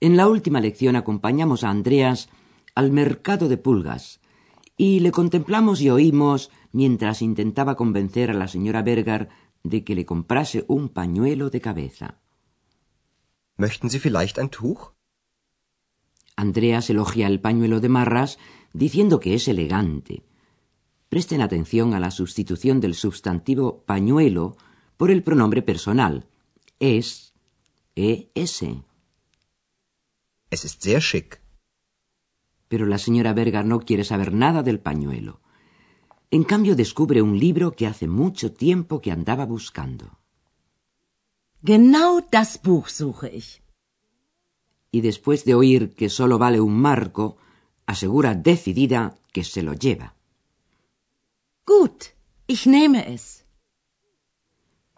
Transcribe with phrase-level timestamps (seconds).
[0.00, 2.28] En la última lección acompañamos a Andreas
[2.74, 4.20] al mercado de pulgas
[4.76, 9.28] y le contemplamos y oímos mientras intentaba convencer a la señora Berger
[9.62, 12.20] de que le comprase un pañuelo de cabeza.
[13.56, 14.92] Möchten Sie vielleicht ein Tuch?
[16.36, 18.38] Andreas elogia el pañuelo de marras
[18.72, 20.24] diciendo que es elegante.
[21.08, 24.56] Presten atención a la sustitución del sustantivo pañuelo
[24.96, 26.26] por el pronombre personal.
[26.80, 27.32] Es,
[27.94, 28.64] es.
[30.54, 31.30] Es ist sehr schick.
[32.70, 35.40] Pero la señora Berger no quiere saber nada del pañuelo.
[36.30, 40.06] En cambio descubre un libro que hace mucho tiempo que andaba buscando.
[41.70, 43.50] Genau das Buch suche ich.
[44.92, 47.36] Y después de oír que solo vale un marco,
[47.86, 49.00] asegura decidida
[49.32, 50.14] que se lo lleva.
[51.66, 51.98] Gut,
[52.46, 53.44] ich nehme es.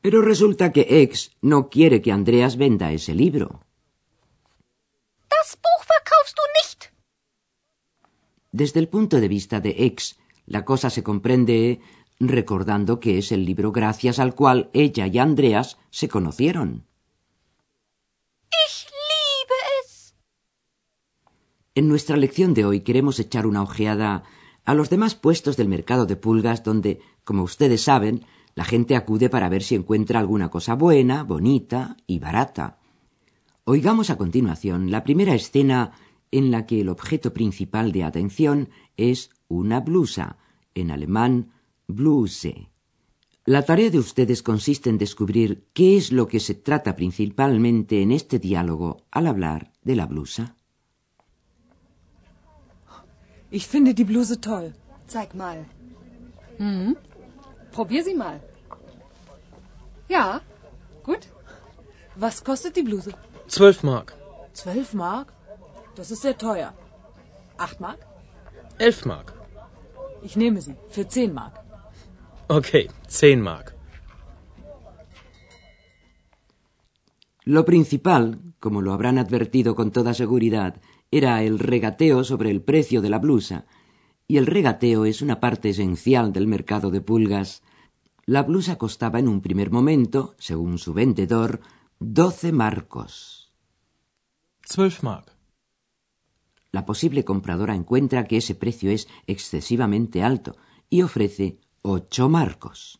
[0.02, 3.65] Pero resulta que Ex no quiere que Andreas venda ese libro.
[5.46, 6.92] Das Buch verkaufst du nicht.
[8.50, 11.80] Desde el punto de vista de Ex, la cosa se comprende
[12.18, 16.84] recordando que es el libro gracias al cual ella y Andreas se conocieron.
[18.66, 20.16] Ich liebe es.
[21.76, 24.24] En nuestra lección de hoy queremos echar una ojeada
[24.64, 29.30] a los demás puestos del mercado de pulgas donde, como ustedes saben, la gente acude
[29.30, 32.80] para ver si encuentra alguna cosa buena, bonita y barata.
[33.68, 35.90] Oigamos a continuación la primera escena
[36.30, 40.36] en la que el objeto principal de atención es una blusa,
[40.76, 41.50] en alemán
[41.88, 42.70] Bluse.
[43.44, 48.12] La tarea de ustedes consiste en descubrir qué es lo que se trata principalmente en
[48.12, 50.54] este diálogo al hablar de la blusa.
[53.50, 54.74] Ich finde die Bluse toll.
[55.08, 55.66] Zeig mal.
[56.60, 56.96] Mhm.
[57.72, 58.40] Probier sie mal.
[60.08, 60.40] Ja,
[61.04, 61.26] gut.
[62.14, 63.25] Was kostet die Bluse?
[63.48, 64.14] Zwölf Mark.
[64.52, 65.32] Zwölf Mark?
[65.94, 66.74] Das ist sehr teuer.
[67.58, 68.00] Acht Mark?
[68.78, 69.32] Elf Mark.
[70.22, 70.74] Ich nehme sie.
[70.90, 71.54] Für zehn Mark.
[72.48, 73.74] Okay, zehn Mark.
[77.44, 80.80] Lo principal, como lo habrán advertido con toda seguridad,
[81.12, 83.66] era el regateo sobre el precio de la blusa,
[84.26, 87.62] y el regateo es una parte esencial del mercado de pulgas.
[88.26, 91.60] La blusa costaba en un primer momento, según su vendedor,
[91.98, 93.50] doce marcos.
[94.62, 95.32] Zwölf Mark.
[96.70, 100.56] La posible compradora encuentra que ese precio es excesivamente alto
[100.90, 102.98] y ofrece ocho marcos.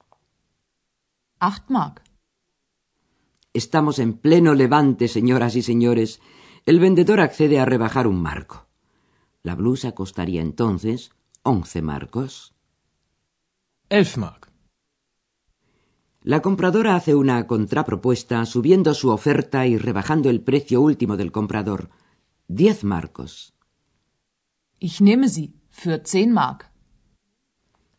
[1.41, 2.03] Acht Mark.
[3.53, 6.21] Estamos en pleno levante, señoras y señores.
[6.65, 8.67] El vendedor accede a rebajar un marco.
[9.43, 11.11] La blusa costaría entonces
[11.43, 12.55] once marcos.
[13.91, 14.46] Elf Mark.
[16.27, 21.89] La compradora hace una contrapropuesta subiendo su oferta y rebajando el precio último del comprador.
[22.49, 23.55] Diez marcos.
[24.81, 25.53] Ich nehme sie.
[25.71, 26.73] Für zehn Mark.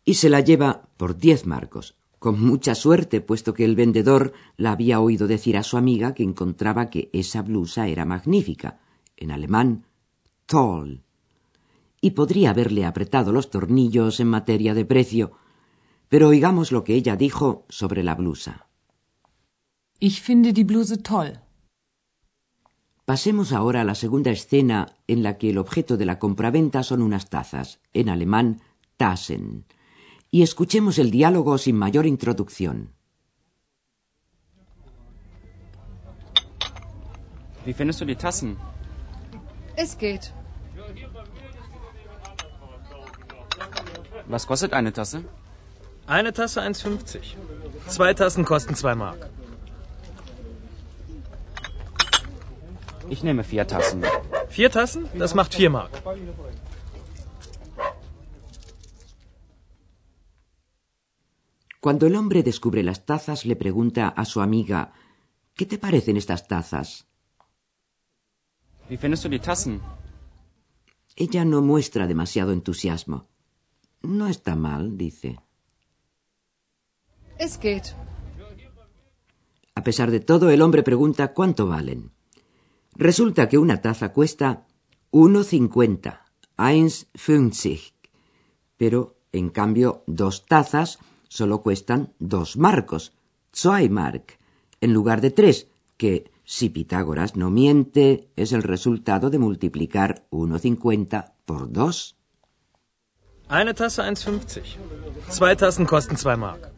[0.04, 1.96] Y se la lleva por diez marcos.
[2.20, 6.24] Con mucha suerte, puesto que el vendedor la había oído decir a su amiga que
[6.24, 8.82] encontraba que esa blusa era magnífica,
[9.16, 9.86] en alemán
[10.46, 11.02] toll,
[12.02, 15.32] y podría haberle apretado los tornillos en materia de precio,
[16.10, 18.68] pero oigamos lo que ella dijo sobre la blusa.
[20.00, 21.40] Ich finde die Bluse toll.
[23.06, 27.02] Pasemos ahora a la segunda escena en la que el objeto de la compraventa son
[27.02, 28.62] unas tazas, en alemán
[28.98, 29.66] Tassen,
[30.30, 32.94] y escuchemos el diálogo sin mayor introducción.
[37.66, 38.58] Wie findest du die Tassen?
[39.76, 40.34] Es geht.
[44.28, 45.24] Was kostet eine Tasse?
[46.08, 47.36] Eine Tasse 1,50.
[47.88, 49.30] Zwei Tassen kosten zwei Mark.
[53.10, 54.04] Ich nehme vier Tassen.
[54.50, 55.10] Vier Tassen?
[55.18, 55.92] Das macht vier Mark.
[61.82, 64.94] Cuando el hombre descubre las tazas, le pregunta a su amiga
[65.58, 67.08] ¿Qué te parecen estas tazas?
[68.90, 69.82] Wie findest du die Tassen?
[71.16, 73.28] Ella no muestra demasiado entusiasmo.
[74.04, 75.40] No está mal, dice.
[77.40, 77.96] Es geht.
[79.76, 82.12] A pesar de todo, el hombre pregunta cuánto valen.
[82.96, 84.66] Resulta que una taza cuesta
[85.12, 86.20] 1,50,
[86.58, 87.94] 1,50,
[88.76, 90.98] pero en cambio dos tazas
[91.28, 93.14] solo cuestan dos marcos,
[93.54, 94.40] zwei mark,
[94.82, 95.68] en lugar de tres,
[95.98, 102.16] que, si Pitágoras no miente, es el resultado de multiplicar 1,50 por dos.
[103.50, 104.64] Eine Tasse 1,50.
[105.30, 106.77] Zwei Tassen kosten 2 Mark.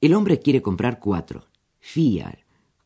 [0.00, 1.46] El hombre quiere comprar cuatro,
[1.94, 2.44] vier,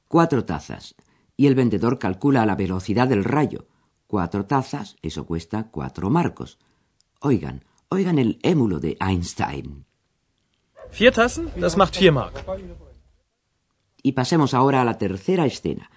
[0.08, 0.94] cuatro tazas,
[1.36, 3.66] y el vendedor calcula la velocidad del rayo.
[4.06, 6.58] Cuatro tazas, eso cuesta cuatro marcos.
[7.20, 9.84] Oigan, oigan el émulo de Einstein.
[10.92, 12.44] Vier Tassen, das macht 4 Mark.
[14.02, 15.90] Y pasemos ahora a la tercera escena.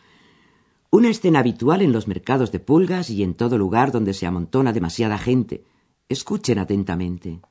[0.90, 4.72] Una escena habitual en los mercados de pulgas y en todo lugar donde se amontona
[4.72, 5.66] demasiada gente.
[6.08, 7.42] Escuchen atentamente.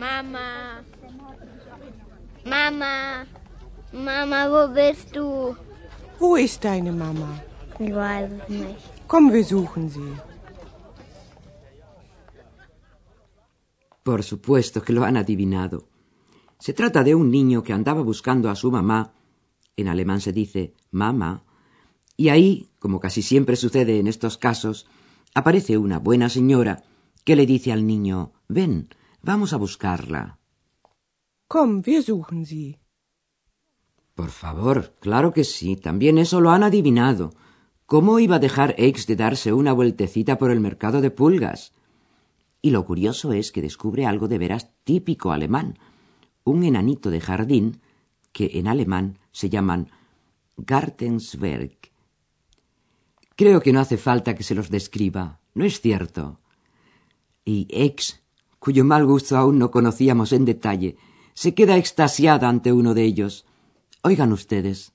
[0.00, 0.48] Mama.
[2.54, 3.26] Mama.
[3.92, 5.56] Mama, wo bist du?
[6.18, 7.30] Wo ist deine Mama?
[7.78, 8.80] Ich weiß es nicht.
[9.06, 10.12] Komm, wir suchen sie.
[14.02, 15.78] Por supuesto que lo han adivinado.
[16.58, 19.12] Se trata de un niño que andaba buscando a su mamá,
[19.76, 21.44] en alemán se dice mamá,
[22.16, 24.86] y ahí, como casi siempre sucede en estos casos,
[25.34, 26.84] aparece una buena señora
[27.24, 28.88] que le dice al niño Ven,
[29.22, 30.38] vamos a buscarla.
[31.48, 32.78] Komm, wir suchen sie.
[34.14, 37.32] Por favor, claro que sí, también eso lo han adivinado.
[37.86, 41.72] ¿Cómo iba a dejar X de darse una vueltecita por el mercado de pulgas?
[42.62, 45.78] Y lo curioso es que descubre algo de veras típico alemán,
[46.44, 47.80] un enanito de jardín
[48.32, 49.90] que en alemán se llaman
[50.56, 51.90] Gartenswerk.
[53.34, 56.40] Creo que no hace falta que se los describa, ¿no es cierto?
[57.44, 58.22] Y X,
[58.60, 60.96] cuyo mal gusto aún no conocíamos en detalle,
[61.34, 63.46] se queda extasiada ante uno de ellos.
[64.02, 64.92] Oigan ustedes.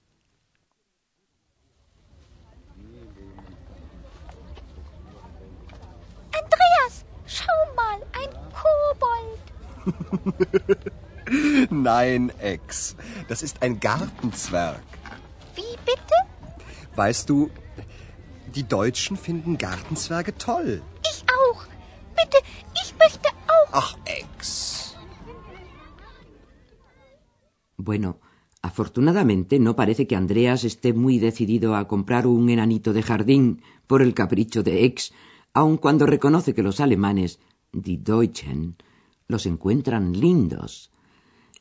[6.32, 9.40] Andreas, schau mal, ein Kobold.
[11.72, 12.96] Nein, Ex.
[13.28, 14.84] Das ist ein Gartenzwerg.
[15.56, 16.16] Wie bitte?
[16.96, 17.50] Weißt du,
[18.54, 20.84] die Deutschen finden Gartenzwerge toll.
[27.86, 28.20] Bueno,
[28.64, 34.02] afortunadamente no parece que Andreas esté muy decidido a comprar un enanito de jardín por
[34.02, 35.14] el capricho de Ex,
[35.54, 37.40] aun cuando reconoce que los alemanes,
[37.72, 38.76] die Deutschen,
[39.28, 40.90] los encuentran lindos.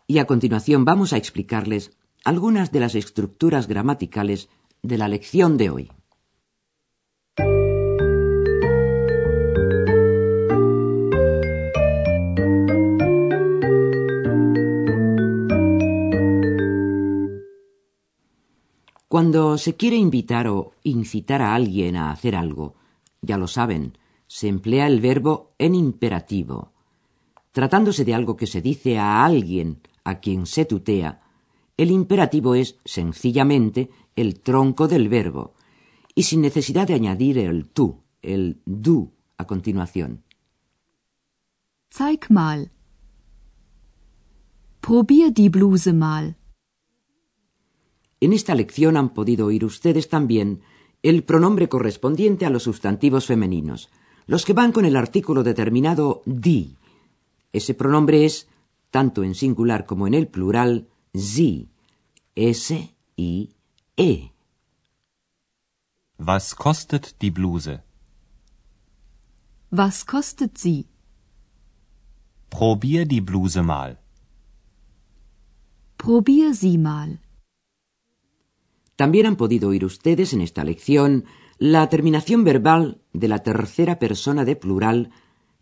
[0.06, 1.92] Y a continuación vamos a explicarles
[2.24, 4.48] algunas de las estructuras gramaticales
[4.82, 5.90] de la lección de hoy.
[19.08, 22.74] Cuando se quiere invitar o incitar a alguien a hacer algo,
[23.20, 26.72] ya lo saben, se emplea el verbo en imperativo.
[27.52, 31.22] Tratándose de algo que se dice a alguien a quien se tutea,
[31.76, 35.54] el imperativo es sencillamente el tronco del verbo
[36.14, 40.22] y sin necesidad de añadir el tú, el du a continuación.
[41.90, 42.70] Zeig mal.
[44.80, 46.36] Probier die Bluse mal.
[48.24, 50.62] En esta lección han podido oír ustedes también
[51.02, 53.90] el pronombre correspondiente a los sustantivos femeninos,
[54.26, 56.74] los que van con el artículo determinado die.
[57.52, 58.48] Ese pronombre es,
[58.90, 61.68] tanto en singular como en el plural, sie,
[62.34, 63.50] S-I-E.
[66.18, 67.82] Was kostet die Bluse?
[69.70, 70.86] Was kostet sie?
[72.48, 73.98] Probier die Bluse mal.
[75.98, 77.20] Probier sie mal.
[78.96, 81.24] También han podido oír ustedes en esta lección
[81.58, 85.10] la terminación verbal de la tercera persona de plural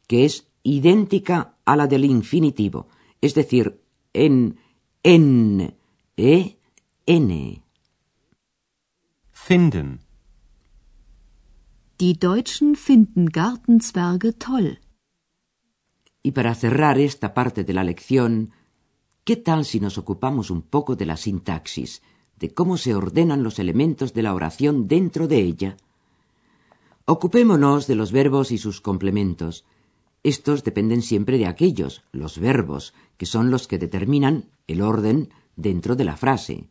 [0.06, 2.88] que es idéntica a la del infinitivo,
[3.20, 3.80] es decir,
[4.12, 4.58] en
[5.02, 5.74] en,
[6.16, 6.58] e,
[7.06, 7.62] n.
[9.30, 10.00] Finden.
[11.98, 14.78] Die Deutschen finden Gartenzwerge toll.
[16.22, 18.52] Y para cerrar esta parte de la lección,
[19.24, 22.02] ¿qué tal si nos ocupamos un poco de la sintaxis,
[22.42, 25.76] de cómo se ordenan los elementos de la oración dentro de ella?
[27.04, 29.64] Ocupémonos de los verbos y sus complementos.
[30.24, 35.94] Estos dependen siempre de aquellos, los verbos, que son los que determinan el orden dentro
[35.94, 36.66] de la frase.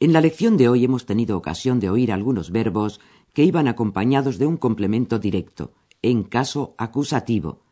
[0.00, 3.00] En la lección de hoy hemos tenido ocasión de oír algunos verbos
[3.32, 7.62] que iban acompañados de un complemento directo, en caso acusativo.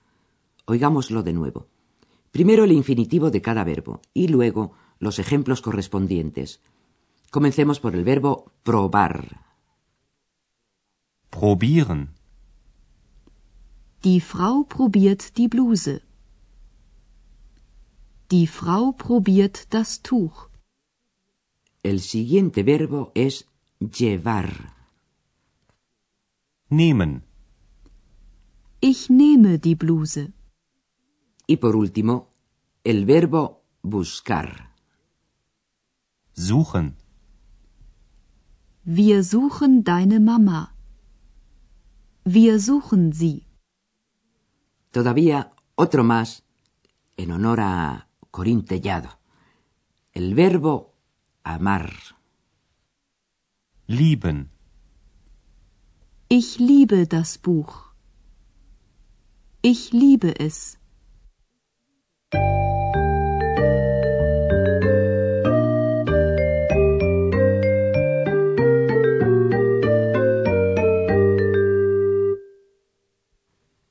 [0.65, 1.67] Oigámoslo de nuevo.
[2.31, 6.63] Primero el infinitivo de cada verbo y luego los ejemplos correspondientes.
[7.31, 9.45] Comencemos por el verbo probar.
[11.31, 12.15] Probieren.
[14.03, 16.03] Die Frau probiert die Bluse.
[18.31, 20.49] Die Frau probiert das Tuch.
[21.83, 23.47] El siguiente verbo es
[23.79, 24.75] llevar.
[26.71, 27.25] Nehmen.
[28.81, 30.33] Ich nehme die Bluse.
[31.47, 32.29] Y por último,
[32.85, 34.75] el verbo buscar.
[36.33, 36.97] Suchen.
[38.91, 40.73] Wir suchen deine Mama.
[42.25, 43.45] Wir suchen sie.
[44.93, 46.43] Todavía otro más
[47.19, 49.11] en honor a Corín Tellado.
[50.15, 50.95] El verbo
[51.45, 51.93] amar.
[53.87, 54.49] Lieben.
[56.31, 57.93] Ich liebe das Buch.
[59.61, 60.79] Ich liebe es.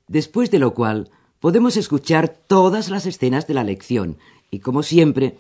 [0.07, 1.09] Después de lo cual
[1.39, 4.17] podemos escuchar todas las escenas de la lección
[4.49, 5.37] y, como siempre,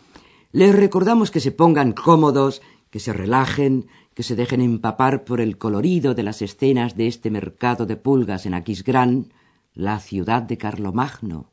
[0.51, 5.57] les recordamos que se pongan cómodos, que se relajen, que se dejen empapar por el
[5.57, 9.31] colorido de las escenas de este mercado de pulgas en Aquisgrán,
[9.73, 11.51] la ciudad de Carlomagno.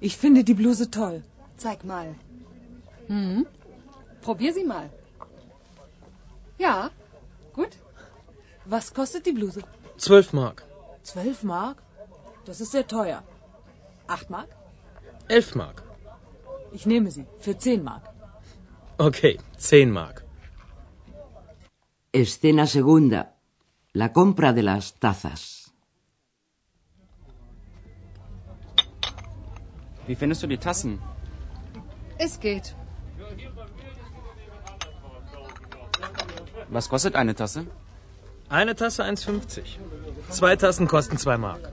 [0.00, 1.22] Ich finde die Bluse toll.
[1.56, 2.14] Zeig mal.
[3.08, 3.46] Hm?
[4.20, 4.90] Probier sie mal.
[6.58, 6.90] Ja,
[7.52, 7.76] gut.
[8.64, 9.62] Was kostet die Bluse?
[9.96, 10.64] Zwölf Mark.
[11.02, 11.82] Zwölf Mark?
[12.44, 13.22] Das ist sehr teuer.
[14.06, 14.48] Acht Mark?
[15.28, 15.82] Elf Mark.
[16.72, 17.26] Ich nehme sie.
[17.38, 18.04] Für zehn Mark.
[18.98, 20.24] Okay, zehn Mark.
[22.12, 23.34] Escena segunda.
[23.94, 25.67] La compra de las tazas.
[30.08, 30.98] Wie findest du die Tassen?
[32.16, 32.74] Es geht.
[36.70, 37.66] Was kostet eine Tasse?
[38.48, 39.62] Eine Tasse 1,50.
[40.30, 41.72] Zwei Tassen kosten zwei Mark.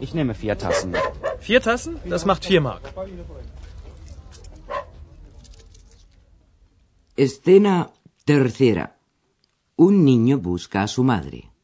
[0.00, 0.94] Ich nehme vier Tassen.
[1.38, 2.00] Vier Tassen?
[2.06, 2.84] Das macht vier Mark.
[7.16, 7.90] Escena
[8.24, 8.86] tercera.
[9.76, 11.55] Un niño busca a su madre.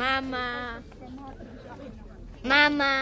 [0.00, 0.46] Mama.
[2.52, 2.92] Mama.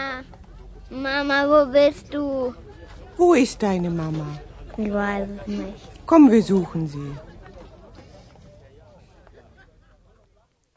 [0.91, 2.53] Mama, wo bist du?
[3.17, 4.27] Wo ist deine Mama?
[4.77, 5.81] Ich weiß es nicht.
[6.05, 7.11] Komm, wir suchen sie.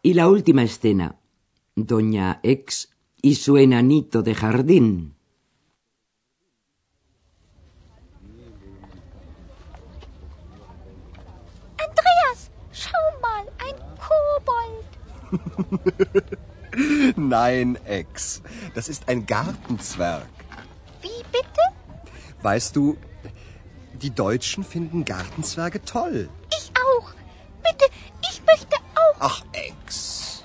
[0.02, 1.16] Y la última escena.
[1.74, 5.14] Doña Ex y su enanito de jardín.
[17.16, 18.42] Nein, Ex.
[18.74, 20.28] Das ist ein Gartenzwerg.
[21.00, 21.62] Wie bitte?
[22.42, 22.96] Weißt du,
[23.94, 26.28] die Deutschen finden Gartenzwerge toll.
[26.58, 27.12] Ich auch.
[27.62, 27.86] Bitte,
[28.30, 29.16] ich möchte auch.
[29.20, 30.44] Ach, Ex.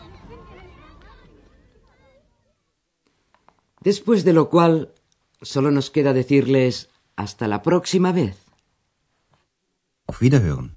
[3.82, 4.94] Después de lo cual,
[5.42, 8.36] solo nos queda decirles hasta la próxima vez.
[10.08, 10.77] Auf Wiederhören.